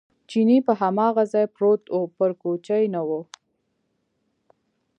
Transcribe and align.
چیني 0.29 0.57
په 0.67 0.73
هماغه 0.81 1.23
ځای 1.33 1.45
پروت 1.55 1.83
و، 1.95 1.99
پر 2.17 2.31
کوچې 2.41 2.81
نه 2.93 3.01
و. 3.07 3.09